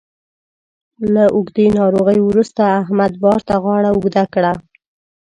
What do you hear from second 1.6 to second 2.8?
ناروغۍ وروسته